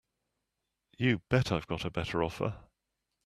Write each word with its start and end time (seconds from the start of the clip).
You 0.97 1.19
bet 1.29 1.51
I've 1.51 1.67
got 1.67 1.85
a 1.85 1.91
better 1.91 2.23
offer. 2.23 2.57